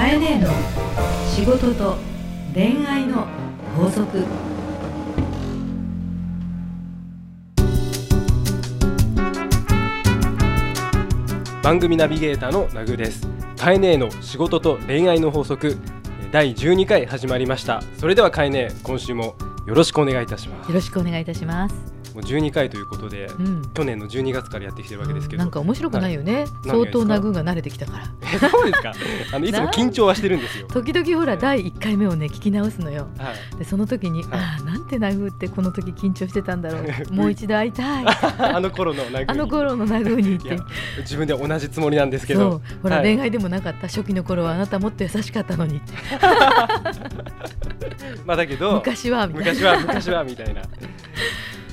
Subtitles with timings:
[0.00, 0.48] かえねえの
[1.28, 1.98] 仕事と
[2.54, 3.26] 恋愛の
[3.76, 4.24] 法則。
[11.62, 13.28] 番組ナビゲーターのナグです。
[13.58, 15.76] カエネの仕事と恋愛の法則。
[16.32, 17.82] 第12回始まりました。
[17.98, 19.36] それではカエネ今週も
[19.66, 20.68] よろしくお願いいたします。
[20.68, 23.62] よろしくお願いいたしますもう12回ということで、うん。
[23.72, 28.04] 去年の12月からやってきてるわけですけど、なんか面白くないよね、相当ナグーが慣れてきたから。
[28.34, 28.92] えそうですか？
[29.32, 30.66] あのいつも緊張はしてるんですよ。
[30.68, 33.06] 時々ほら第1回目をね聞き直すのよ。
[33.18, 33.58] はい。
[33.58, 34.30] でその時に、はい。
[34.40, 36.84] ああなんてナグーってこの時緊張してたんだろう。
[37.14, 38.04] もう一度会いたい。
[38.38, 40.58] あの頃のナグあの頃のナグーにって。
[40.98, 42.60] 自分では同じつもりなんですけど。
[42.82, 43.14] ほら、はい。
[43.14, 43.86] 恋愛でもなかった。
[43.88, 45.80] 初期の頃はあなたもっと優しかったのに。
[48.26, 50.62] まあだけど昔は昔は昔はみたいな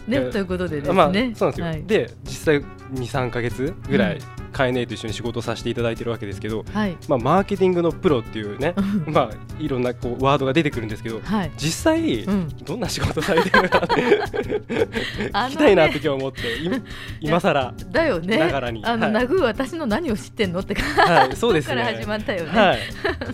[0.08, 1.84] ねということでですね、まあそうなんですよ、はい。
[1.84, 2.62] で実際
[2.94, 4.22] 23か月ぐらい、うん。
[4.58, 6.98] カエネと一緒に仕事をさせていただいてるわけですけど、はい。
[7.08, 8.74] まあ、マーケティングのプロっていうね
[9.06, 11.52] まあいろんなこうワードが出てくるんですけどはい。
[11.58, 12.50] 実際、うん。
[12.64, 13.96] どんな仕事されてるのかって
[15.32, 16.72] 聞きたいなって今日思ってい
[17.22, 18.38] 今更だよね。
[18.38, 18.84] ながらに。
[18.86, 19.28] あの、はい。
[19.28, 21.76] 私の何を知ってんのってはいそうですね。
[21.76, 22.80] から始まったよね、はい。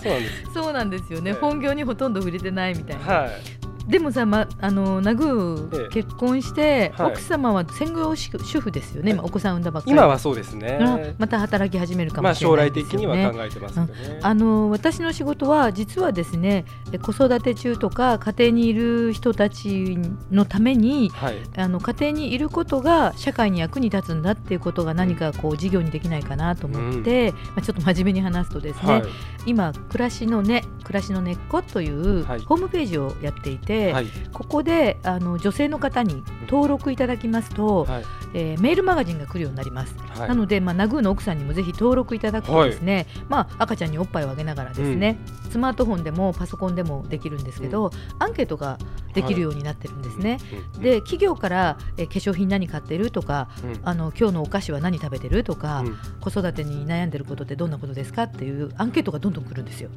[0.02, 0.44] そうなんです。
[0.54, 5.80] そうなんですよね、はい本業にほとんど触れてないみたいな、はいでもさ、ま、あのナグええ。
[5.80, 7.12] ー結婚して、はい。
[7.12, 9.92] 奥様は専業主主婦ですよね、今お子さん産んだばっかり。
[9.92, 10.78] 今はそうですね。
[10.80, 11.16] うん。
[11.18, 19.98] また働き始めるかまあもしれ将来ないですよね、的には考えてますけどね、あの私の仕事は実はですねえ子育て中とか家庭にいる人たち
[20.32, 21.38] のためにはい。
[21.58, 29.04] あの家庭にいることが社会に役に立つんだっていうことが何かこう事業にできないかなと思って、まあ、ちょっと真面目に話すとですね、はい。
[29.46, 32.40] 今暮らしの根暮らしの根っこというはい。
[32.40, 34.08] ホームページをやっていて、はい。
[34.32, 38.04] ここであの女性の方に登録いただきますと、はい。
[38.36, 39.96] えーメールマガジンが来るようになります。
[40.18, 40.30] はい。
[40.30, 45.18] なので、まあ、ナグーの奥さんにもぜひ登録いただくとですね、まあ、赤ちゃんにおっぱいをあげながらですね、
[45.54, 48.80] スマートフォンでもパソコンでもできるんですけど、アンケートが
[49.14, 50.40] できるようになってるんですね。
[50.76, 50.82] うん。
[50.82, 53.80] で企業から、えー化粧品何買ってるとかうん。
[53.84, 55.98] あの今日のお菓子は何食べてるとか、うん。
[56.22, 59.90] 子育てに悩んでることってどんなことですかっていうアンケートがどんどん来るんですよ。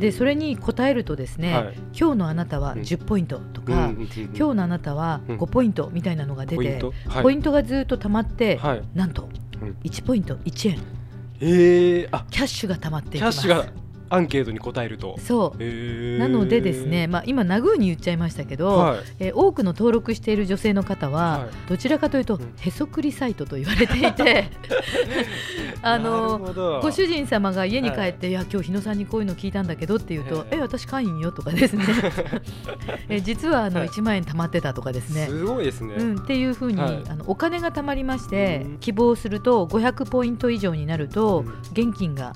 [0.00, 1.74] でそれに答えるとですね、はい。
[1.96, 2.80] 今日のあなたはうん。
[2.80, 5.38] 10ポイントとか、うんうんうん今日のあなたはうん。
[5.38, 6.82] 5ポイントみたいなのが出て、
[7.22, 7.52] ポイント？
[7.52, 8.82] がずっと溜まって、はい。
[8.94, 9.28] なんと
[9.62, 9.76] うん。
[9.84, 10.80] 1ポイント1円
[11.42, 12.26] えー、あ。
[12.30, 13.48] キャッシュが溜まっていきます
[14.10, 15.16] アンケートに答えると。
[15.20, 16.18] そう。
[16.18, 21.48] なのでですね、まあ、今ナグーに言っちゃいましたけど、はい、えー多くの登録している女性の方は、はい。
[21.68, 22.52] どちらかというと、うん。
[22.58, 24.50] へそくりサイトと言われていて
[25.82, 26.38] あの
[26.82, 30.56] ご主人様が家に帰はいって、い、や今日日野さんにこういうの聞いたんだけどって言うとへ、え。
[30.56, 31.84] え私会員よとかですね。
[33.08, 33.88] え実はあのはい。
[33.88, 35.26] 1万円貯まってたとかですね。
[35.26, 35.94] すごいですね。
[35.94, 37.02] うん、っていうふうに、はい。
[37.08, 41.88] あのお金が貯まりまして、うん希望すると500ポイント以上になると、うん。
[41.90, 42.32] 現金が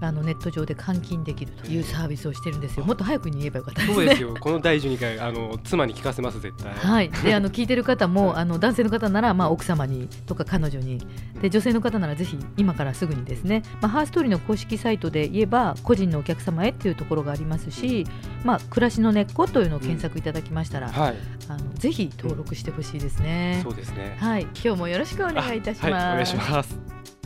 [0.00, 2.86] あのネット上で換金できるというサービスをしてるんですよ。
[2.86, 3.94] もっと早くに言えばよかったね。
[3.94, 4.34] そうですよ。
[4.40, 6.72] この第12回あの妻に聞かせます絶対。
[6.74, 11.04] はい、であの聞いてる方も、はいあの男性の方なら、まあ、奥様にとか彼女に
[11.40, 18.06] で女性の方ならぜひ今からすぐにですね、まあ、ハーストーリーの公式サイトで言えば個人のお客様へっていうところがありますし、
[18.44, 21.16] まあ、暮らしの根っこというのを検索いただきましたら、はい、
[21.48, 23.70] あのぜひ登録してほしいですねそ。
[23.70, 24.16] うですね。
[24.20, 25.94] はい、今日もよろしくお願いいたします。
[25.94, 27.17] あはい、お願いします。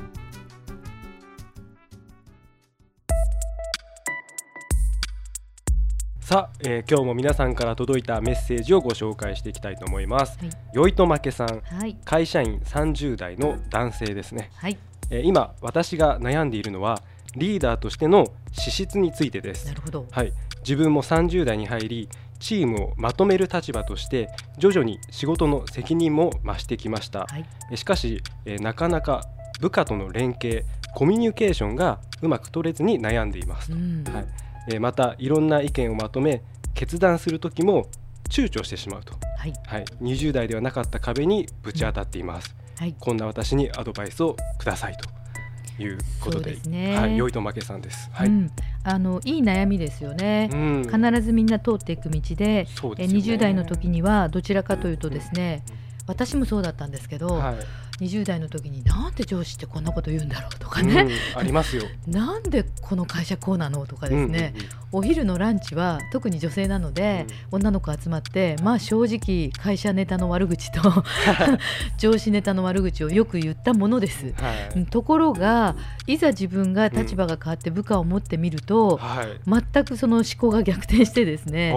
[6.22, 10.38] さあ、えー今日も皆さんから届いたメッセージをご紹介していきたいと思います。
[10.38, 10.50] はい。
[10.72, 14.53] よいとまけさん、はい、会社員30代の男性ですね。
[14.55, 14.78] はい、
[15.10, 17.03] えー今私が悩んでいるのは
[17.34, 19.66] リーダーとしての資質についてです。
[19.66, 19.75] な。
[19.75, 20.06] るほど。
[20.12, 22.09] はい、自分も30代に入り
[22.39, 29.25] チームをまとめる立場として徐々に仕事の責任も増してきました、はい、えしかし、えーなかなか
[29.60, 33.72] 部下との連携コミュニケーションがうまく取れずに悩んでいます。
[33.72, 36.42] う、ん、はいえーまたいろんな意見をまとめ
[36.74, 37.88] 決断する時も
[38.28, 45.22] 躊躇してしまうと、はい、はい、20代ではなかった壁にぶち当たっています、はい、こんな私にアドバイスをくださいと
[45.82, 46.56] いうことで。
[46.66, 46.97] ね。
[46.97, 48.28] はい、良いとまけさんです、はい。
[48.28, 48.50] うん、
[48.84, 50.48] あのいい悩みですよね。
[50.53, 50.82] うん。
[50.82, 53.15] 必ずみんな通っていく道で、えそうでね。
[53.15, 55.65] 20代の時にはどちらかというとですね、
[56.06, 57.54] 私もそうだったんですけど、はい
[58.03, 61.84] 20代の時になんで上司ってこんなこと言うんだろうとかうんね、ありますよ。
[62.07, 64.54] なんでこの会社こうなのとかですね、
[64.92, 70.80] お昼のランチは特に女性なので、女の子集まってまあ正直会社ネタの悪口と
[71.98, 74.33] 上司ネタの悪口をよく言ったものです。
[74.36, 74.86] はい。
[74.86, 79.62] ところがいざ自分が立場が変わって部下を持ってみると、はい。
[79.72, 81.74] 全くその思考が逆転してですね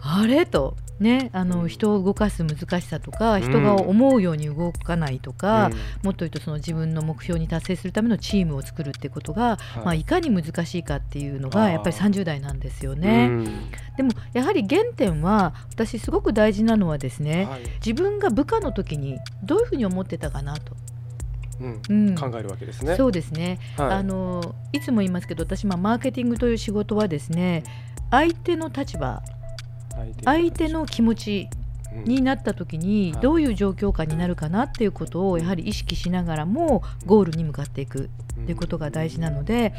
[0.00, 0.46] あれ？
[0.46, 0.76] と。
[1.00, 1.68] ね、あのうん。
[1.68, 3.42] 人を動かす難しさとかん。
[3.42, 5.72] 人が思うように動かないとか、うん。
[6.02, 9.80] もっと言うとその自分の目標に達成するためのチームを作るってことが、はい。
[9.80, 13.28] いまあ、いかに難しいかっていうのがやっぱり30代なんですよね。
[13.30, 13.44] うん。
[13.96, 17.62] でもやはり原点は私すごく大事なのはですね、はい。
[17.84, 20.76] 自分が部下の時にどういうふうに思ってたかなと。
[21.60, 21.82] うん。
[21.88, 22.14] うん。
[22.14, 22.96] 考えるわけですね。
[22.96, 23.90] そうですね、はい。
[23.92, 27.64] あのいつも言いますけど私、まあ、マーケティングという仕事はですね
[28.10, 29.22] 相手の立場
[30.24, 31.57] 相手の気持ちうん
[32.04, 33.22] になった時にはい。
[33.22, 38.10] どういう状況下になるかなっていうことをやはり意識しながらもゴールに向かっていく
[38.42, 39.74] っていうことが大事なので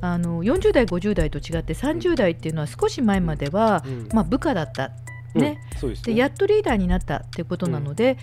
[0.00, 4.08] あの40代50代と違って30代っていうのは少し前までは、うん。
[4.12, 4.92] まあ、部下だった
[5.34, 5.40] うん。
[5.40, 5.58] ね。
[6.04, 8.18] でやっとリーダーになったっていうことなので、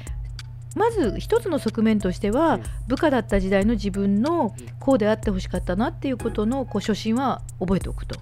[0.75, 2.63] まず一つの側面としては、うん。
[2.88, 8.19] 部下だった時代の自分のこうであってほしかったなっていうことのこう初心は覚えておくと。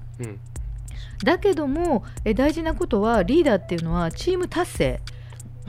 [1.21, 5.01] うんだけどもえ大事なことはリーダーっていうのはチーム達成。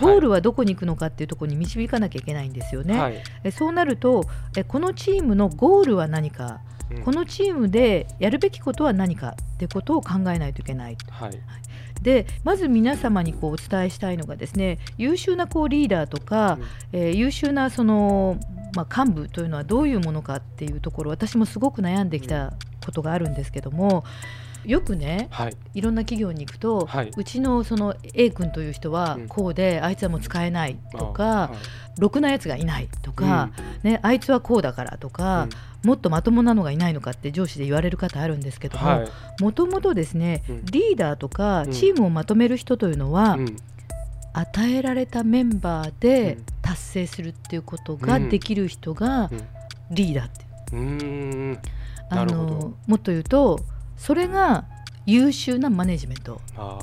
[0.01, 2.99] ゴールはどこに行くのかっていうところに導かなきゃいけないんですよね。
[2.99, 3.23] はい。
[3.45, 4.25] えそうなると
[4.57, 6.61] えこのチームのゴールは何か。
[6.91, 7.03] うん。
[7.03, 9.37] このチームでやるべきことは何か。
[9.55, 10.97] ってことを考えないといけない。
[11.11, 11.33] はい。
[12.03, 16.59] でまず皆様にこうお伝えしたいのがですね優秀なこうリーダーとか、
[16.93, 18.39] えー優秀なその、
[18.75, 22.55] まあ、幹部というのはどういうものかっていうところ私もすごく悩んできた
[22.85, 24.05] ことがあるんですけども
[24.65, 25.57] よくねはい。
[25.75, 27.11] いろんな企業に行くと、はい。
[27.17, 29.29] うちのその A 君という人はうん。
[29.29, 32.01] こうで、あいつはもう使えないとか、あはい。
[32.01, 33.51] ろくなやつがいないとか、
[33.83, 35.49] ね、あいつはこうだからとか、
[35.85, 39.09] もっとまともなのがいないのかって上司で言われる方あるんですけども、はい。
[39.43, 40.65] もともとですね、うん。
[40.67, 41.73] リーダーとかうん。
[41.73, 43.57] チームをまとめる人というのは、うん。
[44.35, 46.45] 与えられたメンバーでうん。
[46.63, 48.29] 達成するっていうことがうん。
[48.31, 49.41] できる人がうん。
[49.91, 50.77] リーダーって、う。
[50.77, 51.59] ーん。
[52.09, 53.59] あのもっと言うと
[54.03, 54.65] それが
[55.07, 56.41] 優秀なマネジメント。
[56.57, 56.79] あ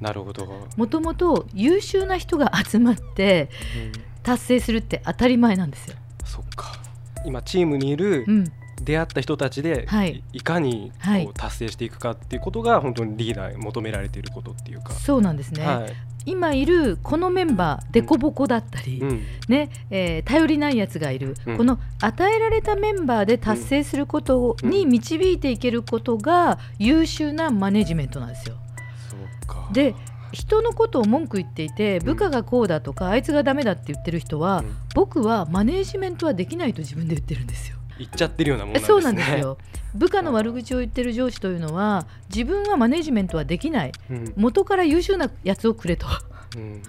[0.00, 0.46] ーなるほど、
[0.78, 4.02] もともと優秀な人が集まってうん。
[4.22, 5.96] 達成するって当たり前なんですよ。
[6.24, 6.72] そっか。
[7.26, 8.44] 今チームにいるうん、
[8.82, 10.24] 出会った人たちで、はい。
[10.32, 15.92] い、かにこう、はい達成していくかっていうことが本当にリーダーに求められていることっていうか、そうなんですね、はい
[16.26, 19.22] 今いるこのメンバー凸凹だったり、うん。
[19.48, 21.56] ねえー頼りないやつがいる、うん。
[21.56, 28.56] この与えられたメンバーで達成することに導いていけることが優秀なマネジメントなんですよ。
[29.72, 29.94] で
[30.32, 34.76] 人のことを文句言っていて部下がこうだとか、あいつがダメだって言ってる人は、うん。
[34.94, 37.76] 僕はマネジメントはできないと自分で言ってるんですよ。
[37.98, 38.80] 言っちゃってるようなもんね。
[38.80, 39.58] そうなんですよ。
[39.94, 43.92] 部下の悪口を言ってる上司というのは自分はマネジメントはできない。
[44.10, 44.32] うん。
[44.36, 46.06] 元から優秀なやつをくれと。
[46.56, 46.82] うん。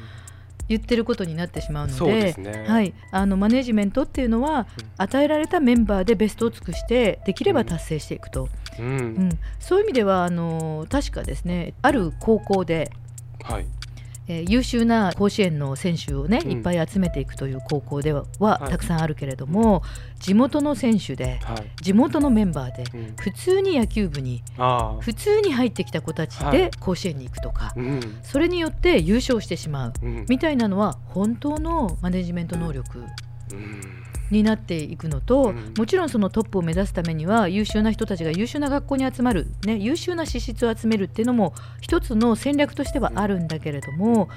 [0.68, 2.66] 言ってることになってしまうのでね。
[2.68, 4.66] はい、あのマネジメントっていうのは
[4.98, 8.50] 与えられたメンバーでベストを尽くしてできれば達成していくと、
[8.80, 8.88] うん。
[8.88, 9.30] うん。
[9.60, 12.92] そういう意味ではあの確かですねある高校で、
[13.44, 13.66] はい
[14.28, 16.52] えー優秀な甲子園の選手をね、うん。
[16.52, 18.70] いっぱい集めていくという高校ではははい。
[18.72, 19.84] たくさんあるけれども、
[20.20, 24.44] 地元の選手ではい、地元のメンバーでうん、普通に野球部に
[25.02, 26.58] 普通に入ってきた子たちはい。
[26.58, 28.20] で甲子園に行くとか、うん。
[28.24, 30.26] それによって優勝してしまううん。
[30.28, 33.04] みたいなのは本当のマネジメント能力
[33.52, 35.74] うんになっていくのと、うん。
[35.78, 44.30] もちろんそのトップを目指すためには優秀な人たちが優秀な学校に集まる、ね、優秀な資質を集めるっていうのも一つの戦略としてはあるんだけれども、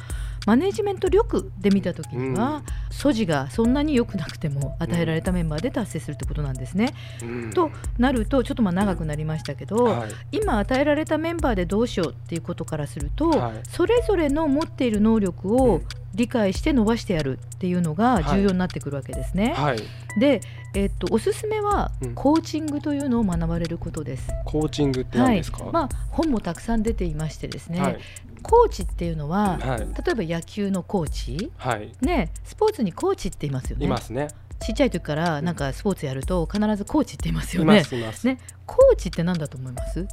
[0.46, 6.94] マネジメント力で見た時には、素地がそんなに良くなくても与えられたメンバーで達成するってことなんですね。
[7.23, 7.50] うん。
[7.50, 10.11] となるとちょっとまあ長くなりましたけど、はい。
[10.33, 13.52] 今与えられたメンバーでどうしようっていうことからすると、はい。
[13.68, 15.83] それぞれの持っている能力をうん
[16.18, 19.54] 理解して伸ばしてやるっていうのが重要になってくるわけですね。
[19.56, 19.78] はい。
[20.18, 20.42] で、
[20.75, 22.14] えっとおすすめはうん。
[22.14, 24.28] コーチングというのを学ばれることです。
[24.44, 27.98] コーチングって何ですか、はい、まあ本もたくさん出ていましてですね、はい。
[28.42, 29.78] コーチっていうのは、はい。
[29.78, 31.92] 例えば野球のコーチ、はい。
[32.00, 33.87] ね、スポーツにコーチって言いますよね。
[33.87, 34.28] いますね。
[34.60, 37.82] ちっちゃい時からなんかスポーツやると必ずコーチって言いますよね。
[38.25, 40.04] ね、コーチって何だと思います？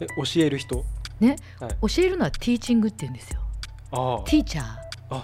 [0.00, 0.82] え教える人？
[1.20, 1.94] ね、はい。
[1.94, 3.40] 教えるのはティーチングって言うんですよ。
[3.90, 4.22] ああ。
[4.24, 4.64] ティーチャー。
[5.10, 5.22] あ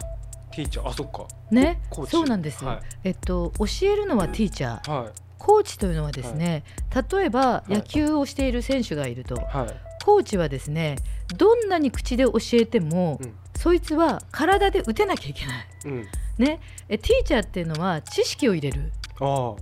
[0.59, 0.88] ティーチャー。
[0.88, 1.27] あそっか。
[1.53, 2.11] ねコーチ。
[2.11, 2.81] そうなんです、はい。
[3.05, 4.91] えっと教えるのはティーチャー。
[4.91, 6.65] はコーチというのはですね、
[7.12, 7.75] 例えばい。
[7.75, 10.05] 野球をしている選手がいると、いはい。
[10.05, 10.97] コーチはですね
[11.37, 13.35] どんなに口で教えても、うん。
[13.57, 15.67] そいつは体で打てなきゃいけない。
[15.85, 16.07] うん。
[16.38, 18.93] ね、えティーチャーっていうのは知識を入れる。
[19.19, 19.57] コ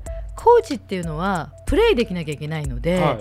[0.60, 3.18] ーチっていうのはプレイできなきゃいけないので、はい。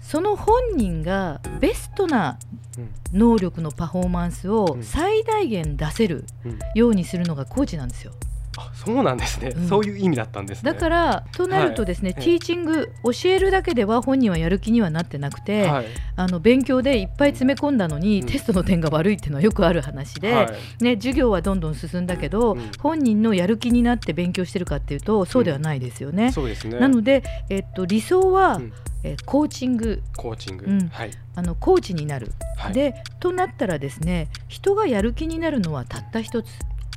[0.00, 2.67] その本人がベストなうん
[3.12, 4.82] 能力のパフォーマンスをうん。
[4.82, 6.58] 最大限出せるうん。
[6.74, 8.12] ようにするのがコーチなんですよ。
[8.58, 9.68] あそうなんですね、うん。
[9.68, 10.72] そういう意味だったんですね。
[10.72, 12.24] だからとなるとですね、はい。
[12.24, 15.86] ティーチング教えるだけでは本人はやる気にはなってなくて、はい。
[16.16, 18.26] あの勉強でいっぱい詰め込んだのに、うん。
[18.26, 20.42] テストの点が悪いっていうのはよくある話で、は
[20.80, 20.84] い。
[20.84, 22.70] ね、授業はどんどん進んだけど、うん。
[22.80, 26.32] 本人のやる気になって勉強してるかっていうとそうではないですよね。
[26.32, 26.78] そうですね。
[26.80, 28.72] なので、えっと、理想は、うん。
[29.04, 30.02] えーコーチング。
[30.16, 30.88] コーチング、うん。
[30.88, 31.10] はい。
[31.36, 32.72] あのコーチになる、はい。
[32.72, 36.48] でとなったらですね人がやる気になるのはたった一つ。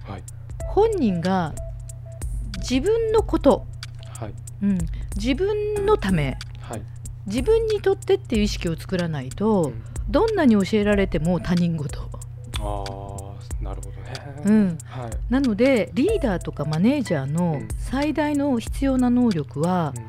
[0.03, 0.24] はい
[0.74, 1.54] 本人が
[2.60, 3.66] 自分のこと、
[4.20, 4.34] はい。
[4.63, 4.78] うん、
[5.16, 6.82] 自分のためはい。
[7.25, 9.84] 自分にとってっていう意識を作らないと、うん。
[10.10, 12.10] どんなに教えられても他人事。
[12.60, 14.78] ああなるほどね、うん。
[14.86, 17.68] はい、なのでリーダーとかマネージャーのうん。
[17.78, 20.04] 最大の必要な能力はうん。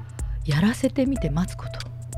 [0.44, 1.70] やらせてみて待つこと、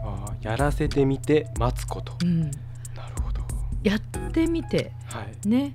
[0.03, 2.13] あーやらせてみて待つこと。
[2.23, 3.41] うん、なるほど。
[3.83, 5.49] やってみてはい。
[5.49, 5.73] ね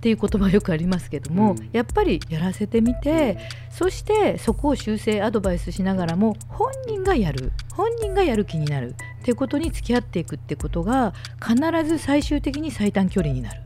[0.00, 1.68] っていう言葉よくありますけども、うん。
[1.72, 3.36] やっぱりやらせてみて、
[3.70, 7.52] そしてそこを修正アドバイスしながらも本人がやる。
[7.74, 8.94] 本人がやる気になる。
[9.20, 11.54] っていうことに付き合っていくってことが必
[11.86, 13.60] ず最終的に最短距離になる。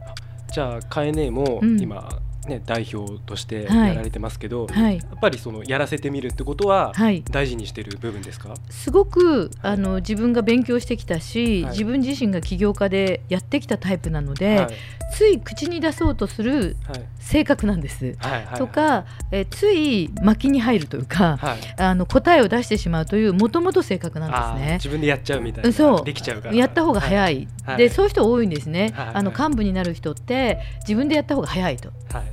[0.52, 1.80] じゃあカエネもうん。
[1.80, 2.08] 今、
[2.48, 3.88] ね代表としてはい。
[3.88, 7.22] やられてますけど、はい、やっぱりそのやらせてみるってことははい。
[7.30, 11.72] 大事にしてる部分ですか、すごくあの自分が勉強してきたし、はい。
[11.72, 14.74] 自分自身が起業家でやってきたタイプなので、はい。
[15.12, 17.04] つい口に出そうとするはい。
[17.18, 18.16] 性格なんです。
[18.18, 21.58] はいはいとか、えーつい巻きに入るというか、はい。
[21.78, 24.74] あの答えを出してしまうというもともと性格なんですね。
[24.74, 25.72] 自分でやっちゃうみたいな。
[25.72, 26.04] そう。
[26.04, 26.54] できちゃうから。
[26.54, 27.76] やった方が早い、い、はい。
[27.78, 29.10] でそういう人多いんですね、はい。
[29.14, 31.90] あの幹部になる人って自分でやった方が早いと。
[32.12, 32.24] はい。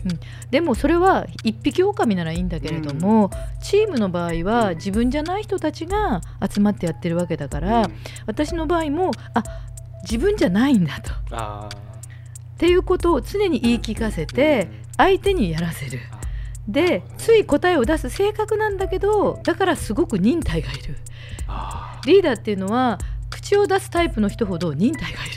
[0.50, 7.93] でもそれは一匹狼ならいいんだけれども、チームの場合は自分じゃない人たちが集まってやってるわけだから、うん。
[8.25, 9.43] 私の場合もあ
[10.03, 11.11] 自分じゃないんだと。
[11.11, 11.69] っあ
[12.57, 14.81] ていうことを常に言い聞かせーてうん。
[14.97, 16.00] 相手にやらせる。
[16.67, 20.95] でつい答えを出す性格なんだけどだからすごく忍耐がいる。
[21.47, 23.00] あリーダーっていうのは
[23.51, 25.27] 口を出すタイプの人ほど忍耐がい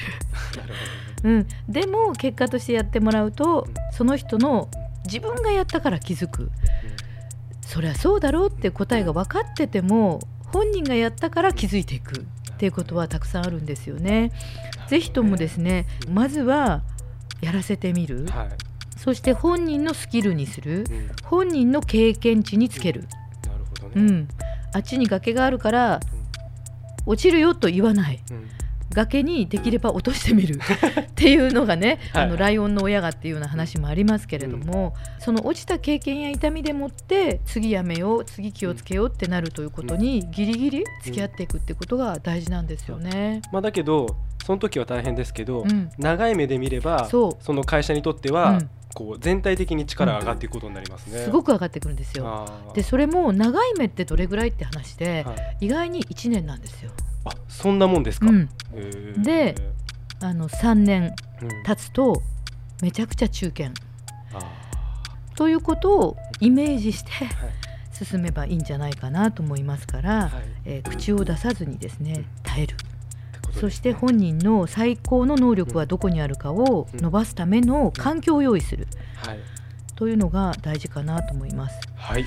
[1.24, 4.68] る、うん、でも結果としてやってもらうとうんその人の
[5.04, 6.50] 自分がやったから気づく。
[7.60, 10.20] そりゃそうだろうって答えが分かってても
[10.52, 12.20] 本人がやったから気づいていく。
[12.20, 14.32] っていうことはたくさんあるんですよね。
[14.88, 16.82] ぜひともですねまずは
[17.40, 18.26] やらせてみる。
[18.26, 18.48] はい、
[18.96, 20.84] そして本人のスキルにする。
[21.24, 23.06] 本人の経験値につける、
[23.94, 24.28] うん、
[24.72, 26.00] あっちに崖があるから
[27.06, 28.20] 落ちるよと言わない。
[28.30, 28.48] うん。
[28.92, 30.58] 崖にできれば落としてみる。
[30.60, 32.24] っていうのがねはい。
[32.24, 43.42] あのライオンの親がっていうような話もありますけれども、その落ちた経験や痛みでもって次やめよう次気をつけようってなるということにギリギリ付き合っていくってことが大事なんですよね。
[43.52, 45.90] まあ、だけどその時は大変ですけど、うん。
[45.98, 47.54] 長い目で見ればそう。
[47.54, 51.18] の会社にとっては、うんこう全体的に力が上がっていくことになりますね。
[51.24, 52.48] すごく上がってくるんですよ。
[52.74, 55.66] でそれも長い目ってどれぐらいって話で、はい。
[55.66, 56.92] 意外に1年なんですよ。
[57.24, 59.54] あそんなもんですか、うん、で
[60.20, 61.48] あの3年うん。
[61.64, 62.22] 経つと
[62.82, 63.70] めちゃくちゃ中堅。
[64.32, 64.38] あ
[65.34, 67.52] ということをイメージしてーはい。
[67.92, 70.30] 進めばいいんじゃないかなと思いますから、はい。
[70.64, 72.76] えー口を出さずにですね耐える
[73.60, 78.86] そして本人の最高の能力はどこにあるかを伸ばすための環境を用意する。
[79.16, 79.38] はい。
[79.96, 81.80] というのが大事かなと思います。
[81.96, 82.24] はい。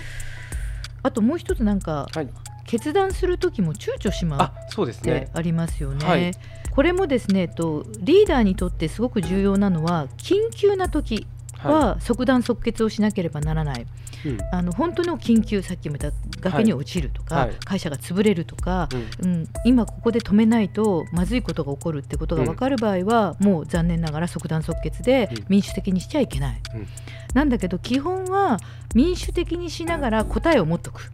[1.04, 2.30] あともう一つなんかはい。
[2.66, 6.06] 決断する時も躊躇しまうあそうですってねありますよね。
[6.06, 6.32] はい。
[6.72, 13.86] これもですねとリーダーにとってすごく重要なのは緊急な時はは即断即決をしなければならない、い
[14.26, 14.38] うん。
[14.52, 17.52] あの本当の緊急さっきも言った崖に落ちるとか、はい。
[17.66, 18.90] 会社が潰れるとか、
[19.22, 19.34] うん。
[19.34, 25.46] うん、今ここで止めないとまずいことが起こるってことが分かる場合は、もう残念ながら即断即決でうん。
[25.50, 26.88] 民主的にしちゃいけない、うん。
[27.34, 28.58] なんだけど基本は
[28.96, 31.12] 民主的にしながら答えを持っとく、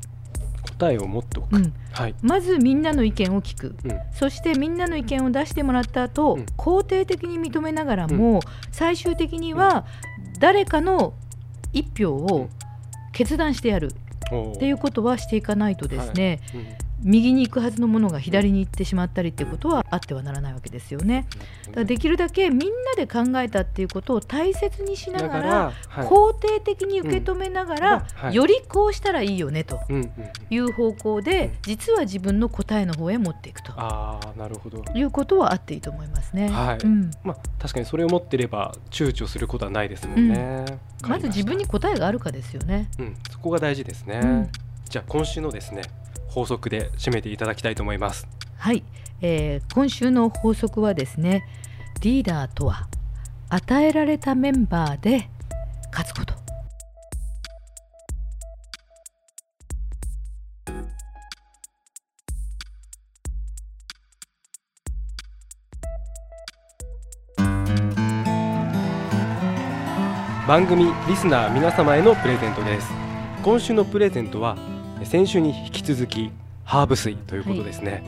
[0.78, 3.76] 答えを持っておく、うん、はい、まずみんなの意見を聞く。
[3.84, 4.00] うん。
[4.14, 6.46] そしてみんなの意見を出してもらった後、うん。
[6.58, 8.42] 肯定的に認めながらも、
[8.72, 9.86] 最終的には
[10.40, 11.14] 誰かの
[11.74, 12.50] 一票を
[13.14, 13.92] 決断してやる
[14.56, 16.68] っていうことはしていかないとですね、うん。
[17.04, 21.28] 右に行くはずのものが左に行ってしまったりっていうことはあってはならないわけですよね。
[21.68, 26.08] だからできるだけみんなで考えたっていうことを大切にしながらはい。
[26.08, 28.02] 肯定的に受け止めながら、うん。
[28.28, 28.36] はい。
[28.36, 29.80] よりこうしたらいいよねと
[30.50, 31.52] いう方向で、うん。
[31.64, 34.84] 実は自分の答えの方へ持っていくとああなるほど。
[34.94, 36.50] いうことはあっていいと思いますね。
[36.50, 36.78] はい。
[36.84, 40.66] うん、まあ確かにそれを持ってれば躊躇することはないですもんね、
[41.08, 42.90] まず自分に答えがあるかですよね。
[43.00, 44.50] うん、そこが大事ですね、うん。
[44.90, 45.82] じゃあ今週のですね
[46.34, 48.28] 法則で締めていただきたいと思います。
[48.58, 48.84] はい、
[49.22, 51.44] えー今週の法則はですね
[52.02, 52.88] リーダーとは
[53.50, 55.30] 与えられたメンバーで
[55.92, 56.34] 勝つこと。
[70.48, 72.92] 番組リスナー皆様へのプレゼントです。
[73.44, 74.58] 今週のプレゼントは
[75.06, 76.32] 先週に引き続き
[76.64, 78.04] ハーブ水ということですね、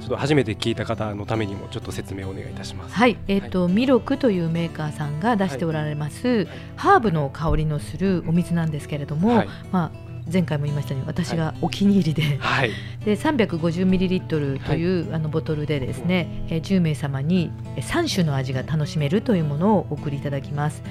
[0.00, 2.94] ちょっと初めて聞いた方のためにもちょっと説明をお願いいたします。
[2.94, 9.48] はい、えっ、と、ミロクというメーカーさんが出しておられます、ハーブの香りのするお水なんですけれども、はい。
[9.72, 12.70] まあ前回も言いましたように私がお気に入りで、はい。
[13.04, 20.82] で 350ml という、あのボトルでですね、えー10名様にえー3種の味が楽しめるというものをお送りいただきます。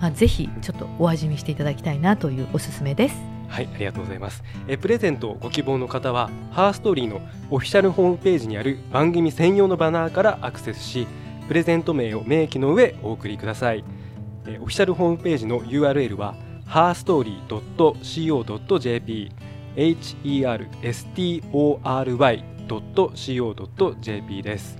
[0.00, 3.16] まあ、ぜひちょっとお味見していただきたいなというおすすめです。
[3.52, 4.42] はい、ありがとうございます。
[4.66, 11.06] えプレゼントをご希望の方は、ハーストーリーのオフィシャルホームページにある番組専用のバナーからアクセスし、
[11.48, 13.84] プレゼント名を明記の上お送りください。
[14.46, 16.34] えオフィシャルホームページの URL は
[16.66, 19.32] herstory.co.jp
[23.36, 24.78] herstory.co.jp です。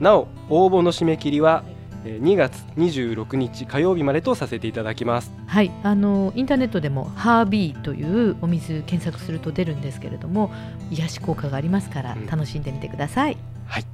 [0.00, 1.62] なお、応募の締め切りは
[2.04, 5.32] 2月26日火曜日までとさせていただきます。
[5.46, 10.52] はい、あのインターネットでもハービーというお水検索すると出るんですけれども
[10.90, 13.36] 癒し効果がありますからうん楽しんでみてください。
[13.66, 13.84] はい。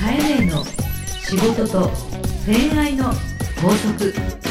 [0.00, 1.90] カエネの仕事と
[2.46, 3.12] 恋愛の
[3.60, 4.45] 法則。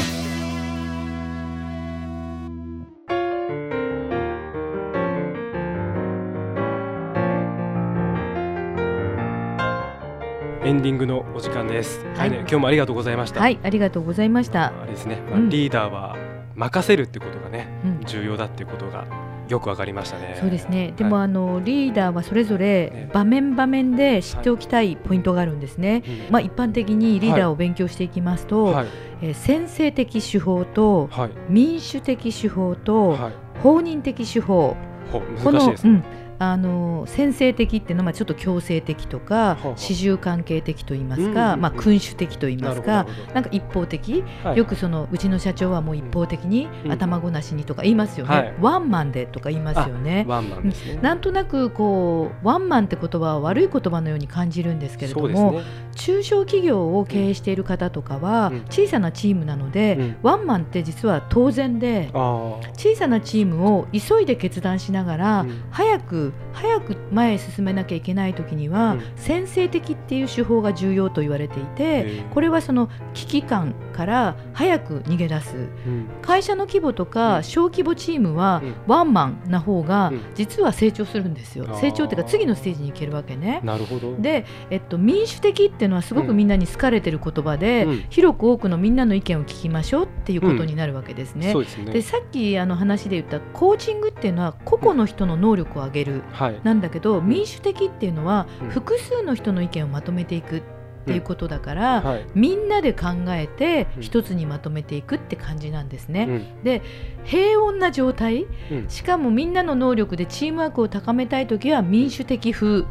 [11.06, 12.04] のお時間です。
[12.04, 13.40] はいはい、ね、今日もありがとうございました。
[13.40, 14.66] はい、ありがとうございました。
[14.66, 16.16] あれですね、まあうんリーダーは
[16.54, 19.04] 任せるってことがね、うん重要だっていうことが
[19.48, 20.36] よくわかりましたね。
[20.40, 20.92] そうですね。
[20.96, 26.02] でも、はいあのリーダーはそれぞれね場面場面で知っておきたいポイントがあるんですね。
[26.06, 28.86] うんまあ一般的にリーダーを勉強していきますと、はい、
[29.22, 33.32] えー先制的手法とはい、民主的手法とはい、
[33.62, 34.76] 放任的手法、
[35.12, 35.90] ほこの難しいですね。
[35.90, 44.58] うんあの先制的っていうのはまあちょっと強制的とか始終関係的と言いますか、うんまあ君主的と言いますかなんか一方的、はい。
[44.58, 48.54] よくそのうちの社長はもう一方的に、うん頭ごなしにとか言いますよね、はい。
[48.60, 50.24] ワンマンでとか言いますよね。
[50.26, 50.72] ワンマン。
[51.02, 55.60] なんとなくこうワンマンって言葉は悪い言葉のように感じるんですけれども。
[55.96, 58.64] 中小企業を経営している方とかはうん。
[58.70, 60.16] 小さなチームなので、うん。
[60.22, 65.62] ワンマンって実は当然で小さなチームを急いで決断しながら、うん。
[65.70, 69.02] 早く早く前へ進めなきゃいけない時には、うん。
[69.16, 75.56] 先制的っていう手法が重要と言われていてこれはその危機感から早く逃げ出す。
[75.56, 76.08] うん。
[76.22, 77.44] 会社の規模とうかん。
[77.44, 78.74] 小規模チームはうん。
[78.86, 80.20] ワンマンな方がうん。
[80.34, 81.66] 実は成長するんですよ。
[81.78, 83.60] 成長っていうか次のステージに行けるわけね。
[83.62, 84.16] なるほど。
[84.16, 88.06] で、えっと、民主的っていうのはすごくみんなに好かれてる言葉で、うん。
[88.08, 91.54] 広く多くのみんなの意見を聞きましょうっていうことになるわけですね。
[91.92, 96.60] でさっきあの話で言ったコーチングっていうのは個々の人の能力を上げるはい。
[96.62, 98.68] なんだけど民主的っていうのはうん。
[98.70, 100.62] 複数の人の意見をまとめていく
[101.06, 102.26] っていうことだから、はい。
[102.34, 104.02] みんなで考えてうん。
[104.02, 106.26] 一つにまとめていくって感じなんですね。
[106.28, 106.64] うん。
[106.64, 106.82] で
[107.22, 108.88] 平穏な状態うん。
[108.88, 112.84] しかもみんなの能力でチームワークを高めたい時は民主的風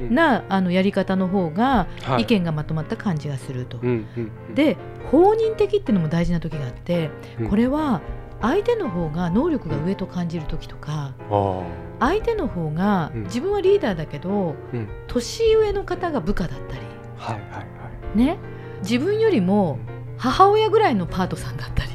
[0.00, 0.14] うん。
[0.14, 2.22] なあのやり方の方がはい。
[2.22, 3.78] 意見がまとまった感じがすると。
[3.78, 4.54] うんうんうん。
[4.54, 4.76] で
[5.10, 7.08] 放任的っていうのも大事な時があって
[7.40, 7.48] うん。
[7.48, 8.02] これは
[8.42, 11.62] 相手の方が能力が上と感じる時とかあ
[12.00, 13.22] 相手の方がうん。
[13.24, 14.56] 自分はリーダーだけど
[15.06, 16.82] 年上の方が部下だったり
[17.22, 17.64] はいはいは
[18.14, 18.18] い。
[18.18, 18.38] ね。
[18.82, 19.78] 自分よりも
[20.18, 21.90] 母親ぐらいのパートさんだったり。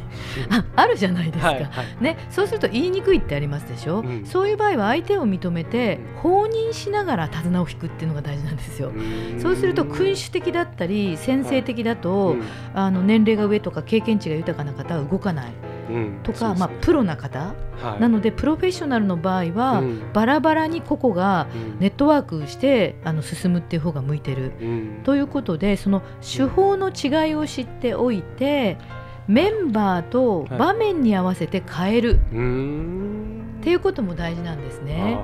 [0.51, 1.47] ああるじゃないですか。
[1.47, 1.85] はいはい。
[1.99, 4.25] ね、そうすると言いにくいってありますでしょ、うん。
[4.25, 6.21] そういう場合は相手を認めてうん。
[6.21, 8.91] 放任しながら手綱を引くっていうのが大事なんですよ。
[9.39, 12.43] そうすると君主的だったり先制的だと、うん。
[12.73, 15.51] あの年齢が上とか経験値が豊かな方は動かない。
[15.71, 15.76] うん
[16.23, 16.59] とか、そうですね。
[16.59, 18.01] まあ、プロな方、はい。
[18.01, 20.01] なのでプロフェッショナルの場合は、うん。
[20.13, 21.79] バラバラに個々がうん。
[21.79, 24.51] ネットワークしてあの進むっていう方が向いてる。
[24.59, 24.99] うん。
[25.03, 28.77] ということでその手法の違いを知っておいて
[29.27, 30.59] メンバーとはい。
[30.59, 32.19] 場面に合わせて変える。
[32.31, 33.41] うーん。
[33.59, 35.17] っていうことも大事なんですね。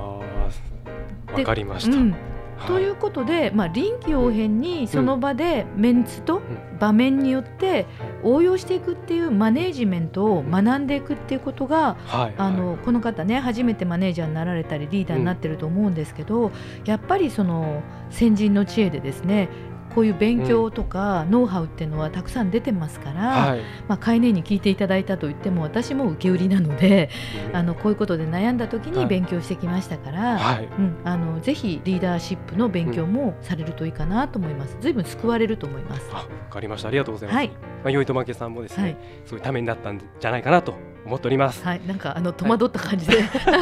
[1.34, 2.33] わかりました。
[2.68, 6.42] ということで、まあ、臨機応変にその場でメンツと
[6.80, 7.86] 場面によって
[8.24, 12.34] 応用していくっていうマネージメントを学んでいくっていうことがはい。
[12.38, 16.52] あのこの方ね初めてマネージャーになられたりリーダーになってると思うんですけど、
[16.86, 19.50] やっぱりその先人の知恵でですね
[19.94, 23.62] こういう勉強とかノウハウっていうのはたくさん出てますから、はい。
[23.88, 27.10] まあ、飼い主に聞いていただいたと言っても私も受け売りなので
[27.54, 30.66] あのこういうことで悩んだ時に勉強してきましたから、はい。
[30.66, 34.78] うん、あのぜひリーダーシップの勉強もされるといいかなと思います。
[34.82, 36.10] ずいぶん救われると思います。
[36.12, 36.88] あわかりました。
[36.88, 37.50] ありがとうございます、はい。
[37.50, 38.98] まあ、よいとまけさんもですね、はい。
[39.26, 43.18] すごいためになったんじゃないかなと思っております、はい、なんかあの戸惑った感じで、